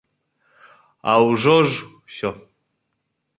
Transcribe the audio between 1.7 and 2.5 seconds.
ж усе.